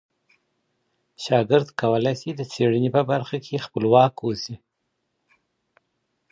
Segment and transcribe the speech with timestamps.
[1.23, 4.55] شاګرد کولای سي د څېړني په برخه کي خپلواک اوسي.